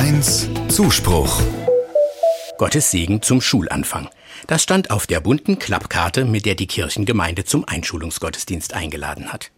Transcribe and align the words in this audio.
HR1 0.00 0.68
Zuspruch. 0.70 1.42
Gottes 2.56 2.90
Segen 2.90 3.20
zum 3.20 3.42
Schulanfang. 3.42 4.08
Das 4.46 4.62
stand 4.62 4.90
auf 4.90 5.06
der 5.06 5.20
bunten 5.20 5.58
Klappkarte, 5.58 6.24
mit 6.24 6.46
der 6.46 6.54
die 6.54 6.66
Kirchengemeinde 6.66 7.44
zum 7.44 7.68
Einschulungsgottesdienst 7.68 8.72
eingeladen 8.72 9.30
hat. 9.30 9.50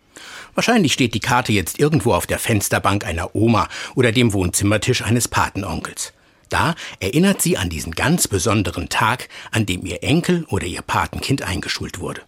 Wahrscheinlich 0.56 0.94
steht 0.94 1.14
die 1.14 1.20
Karte 1.20 1.52
jetzt 1.52 1.78
irgendwo 1.78 2.12
auf 2.12 2.26
der 2.26 2.40
Fensterbank 2.40 3.06
einer 3.06 3.36
Oma 3.36 3.68
oder 3.94 4.10
dem 4.10 4.32
Wohnzimmertisch 4.32 5.02
eines 5.02 5.28
Patenonkels. 5.28 6.12
Da 6.48 6.74
erinnert 6.98 7.40
sie 7.40 7.56
an 7.56 7.70
diesen 7.70 7.92
ganz 7.92 8.26
besonderen 8.26 8.88
Tag, 8.88 9.28
an 9.52 9.64
dem 9.64 9.86
ihr 9.86 10.02
Enkel 10.02 10.44
oder 10.48 10.66
ihr 10.66 10.82
Patenkind 10.82 11.42
eingeschult 11.42 12.00
wurde. 12.00 12.22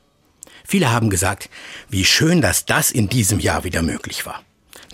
Viele 0.65 0.93
haben 0.93 1.11
gesagt, 1.11 1.51
wie 1.89 2.05
schön, 2.05 2.41
dass 2.41 2.65
das 2.65 2.93
in 2.93 3.09
diesem 3.09 3.41
Jahr 3.41 3.65
wieder 3.65 3.83
möglich 3.83 4.25
war. 4.25 4.45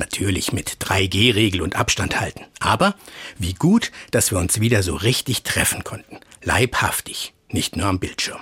Natürlich 0.00 0.54
mit 0.54 0.78
3G-Regel 0.82 1.60
und 1.60 1.76
Abstand 1.76 2.18
halten. 2.18 2.46
Aber 2.58 2.94
wie 3.38 3.52
gut, 3.52 3.92
dass 4.10 4.30
wir 4.30 4.38
uns 4.38 4.58
wieder 4.58 4.82
so 4.82 4.94
richtig 4.96 5.42
treffen 5.42 5.84
konnten. 5.84 6.18
Leibhaftig, 6.42 7.34
nicht 7.50 7.76
nur 7.76 7.86
am 7.86 8.00
Bildschirm. 8.00 8.40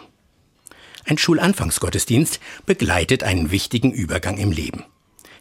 Ein 1.04 1.18
Schulanfangsgottesdienst 1.18 2.38
begleitet 2.64 3.24
einen 3.24 3.50
wichtigen 3.50 3.90
Übergang 3.90 4.38
im 4.38 4.52
Leben. 4.52 4.84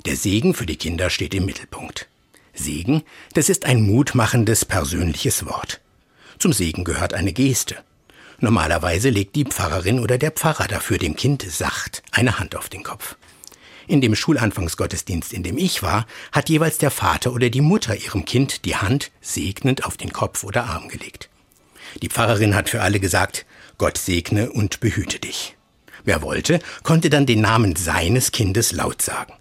Der 0.05 0.15
Segen 0.15 0.55
für 0.55 0.65
die 0.65 0.77
Kinder 0.77 1.11
steht 1.11 1.35
im 1.35 1.45
Mittelpunkt. 1.45 2.07
Segen, 2.55 3.03
das 3.33 3.47
ist 3.47 3.65
ein 3.65 3.83
mutmachendes 3.83 4.65
persönliches 4.65 5.45
Wort. 5.45 5.81
Zum 6.39 6.51
Segen 6.51 6.83
gehört 6.83 7.13
eine 7.13 7.31
Geste. 7.31 7.75
Normalerweise 8.39 9.11
legt 9.11 9.35
die 9.35 9.45
Pfarrerin 9.45 9.99
oder 9.99 10.17
der 10.17 10.31
Pfarrer 10.31 10.67
dafür 10.67 10.97
dem 10.97 11.15
Kind 11.15 11.45
sacht 11.47 12.01
eine 12.11 12.39
Hand 12.39 12.55
auf 12.55 12.69
den 12.69 12.81
Kopf. 12.81 13.17
In 13.87 14.01
dem 14.01 14.15
Schulanfangsgottesdienst, 14.15 15.31
in 15.31 15.43
dem 15.43 15.57
ich 15.57 15.81
war, 15.81 16.05
hat 16.33 16.49
jeweils 16.49 16.77
der 16.77 16.91
Vater 16.91 17.31
oder 17.31 17.49
die 17.49 17.61
Mutter 17.61 17.95
ihrem 17.95 18.25
Kind 18.25 18.65
die 18.65 18.75
Hand 18.75 19.11
segnend 19.21 19.85
auf 19.85 19.95
den 19.95 20.11
Kopf 20.11 20.43
oder 20.43 20.65
Arm 20.65 20.89
gelegt. 20.89 21.29
Die 22.01 22.09
Pfarrerin 22.09 22.53
hat 22.53 22.69
für 22.69 22.81
alle 22.81 22.99
gesagt, 22.99 23.45
Gott 23.77 23.97
segne 23.97 24.51
und 24.51 24.81
behüte 24.81 25.19
dich. 25.19 25.55
Wer 26.03 26.21
wollte, 26.21 26.59
konnte 26.83 27.09
dann 27.09 27.25
den 27.25 27.41
Namen 27.41 27.77
seines 27.77 28.33
Kindes 28.33 28.73
laut 28.73 29.01
sagen. 29.01 29.33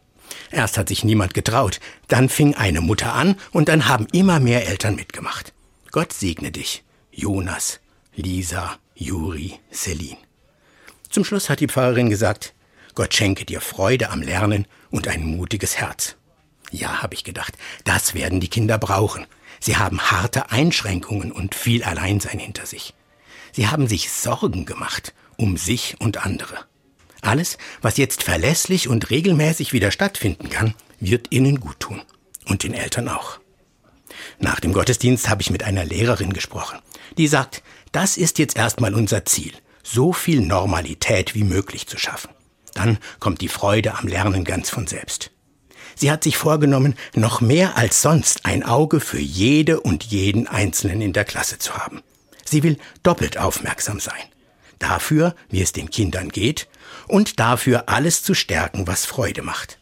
Erst 0.53 0.79
hat 0.79 0.89
sich 0.89 1.03
niemand 1.03 1.35
getraut, 1.35 1.81
dann 2.07 2.29
fing 2.29 2.55
eine 2.55 2.81
Mutter 2.81 3.15
an 3.15 3.37
und 3.51 3.69
dann 3.69 3.89
haben 3.89 4.07
immer 4.13 4.39
mehr 4.39 4.69
Eltern 4.69 4.95
mitgemacht. 4.95 5.53
Gott 5.91 6.13
segne 6.13 6.53
dich. 6.53 6.85
Jonas, 7.11 7.81
Lisa, 8.15 8.77
Juri, 8.95 9.55
Celine. 9.73 10.19
Zum 11.11 11.25
Schluss 11.25 11.49
hat 11.51 11.61
die 11.61 11.69
Pfarrerin 11.69 12.11
gesagt, 12.11 12.53
Gott 12.97 13.15
schenke 13.15 13.45
dir 13.45 13.61
Freude 13.61 14.11
am 14.11 14.23
Lernen 14.23 14.67
und 14.91 15.07
ein 15.07 15.25
mutiges 15.25 15.77
Herz. 15.77 16.17
Ja, 16.73 17.03
habe 17.03 17.15
ich 17.15 17.23
gedacht, 17.23 17.55
das 17.85 18.15
werden 18.15 18.41
die 18.41 18.49
Kinder 18.49 18.79
brauchen. 18.79 19.27
Sie 19.61 19.77
haben 19.77 20.01
harte 20.01 20.51
Einschränkungen 20.51 21.31
und 21.31 21.55
viel 21.55 21.85
Alleinsein 21.85 22.39
hinter 22.39 22.67
sich. 22.67 22.95
Sie 23.53 23.69
haben 23.69 23.87
sich 23.87 24.11
Sorgen 24.11 24.65
gemacht 24.65 25.15
um 25.37 25.59
sich 25.59 25.97
und 25.99 26.25
andere. 26.25 26.65
Alles, 27.21 27.59
was 27.83 27.99
jetzt 27.99 28.23
verlässlich 28.23 28.89
und 28.89 29.11
regelmäßig 29.11 29.75
wieder 29.75 29.91
stattfinden 29.91 30.49
kann, 30.49 30.75
wird 30.99 31.31
ihnen 31.31 31.61
gut 31.61 31.79
tun. 31.81 32.01
Und 32.47 32.63
den 32.63 32.73
Eltern 32.73 33.09
auch. 33.09 33.39
Nach 34.39 34.61
dem 34.61 34.73
Gottesdienst 34.73 35.29
habe 35.29 35.43
ich 35.43 35.51
mit 35.51 35.65
einer 35.65 35.85
Lehrerin 35.85 36.33
gesprochen, 36.33 36.79
die 37.19 37.29
sagt, 37.29 37.63
das 37.93 38.17
ist 38.17 38.39
jetzt 38.39 38.57
erstmal 38.57 38.95
unser 38.95 39.27
Ziel, 39.27 39.53
so 39.83 40.13
viel 40.15 40.41
Normalität 40.41 41.35
wie 41.35 41.45
möglich 41.45 41.87
zu 41.87 41.99
schaffen. 41.99 42.31
Dann 42.77 42.99
kommt 43.21 43.41
die 43.41 43.49
Freude 43.49 43.95
am 43.95 44.07
Lernen 44.07 44.45
ganz 44.45 44.69
von 44.69 44.87
selbst. 44.87 45.31
Sie 45.95 46.11
hat 46.11 46.23
sich 46.23 46.37
vorgenommen, 46.37 46.95
noch 47.15 47.41
mehr 47.41 47.79
als 47.79 48.03
sonst 48.03 48.45
ein 48.45 48.63
Auge 48.63 49.01
für 49.01 49.19
jede 49.19 49.81
und 49.81 50.05
jeden 50.05 50.47
Einzelnen 50.47 51.01
in 51.01 51.15
der 51.15 51.25
Klasse 51.25 51.59
zu 51.59 51.73
haben. 51.79 52.03
Sie 52.45 52.63
will 52.63 52.77
doppelt 53.03 53.39
aufmerksam 53.39 53.99
sein. 53.99 54.23
Dafür, 54.79 55.35
wie 55.49 55.63
es 55.63 55.73
den 55.73 55.89
Kindern 55.89 56.29
geht, 56.29 56.69
und 57.09 57.41
dafür 57.41 57.89
alles 57.89 58.23
zu 58.23 58.35
stärken, 58.35 58.87
was 58.87 59.07
Freude 59.07 59.41
macht. 59.41 59.79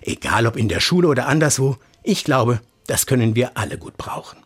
Egal 0.00 0.46
ob 0.46 0.56
in 0.56 0.68
der 0.68 0.80
Schule 0.80 1.08
oder 1.08 1.26
anderswo, 1.26 1.76
ich 2.04 2.22
glaube, 2.22 2.60
das 2.86 3.06
können 3.06 3.34
wir 3.34 3.56
alle 3.56 3.78
gut 3.78 3.96
brauchen. 3.96 4.38